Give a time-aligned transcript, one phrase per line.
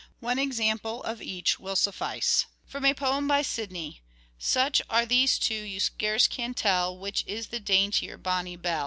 [0.19, 2.47] One example of each will suffice.
[2.65, 4.01] From a poem by Sidney:"
[4.55, 8.79] Such are these two, you scarce can tell Which is the dainter bonny belle."